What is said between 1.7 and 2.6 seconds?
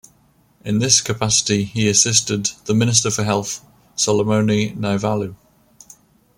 assisted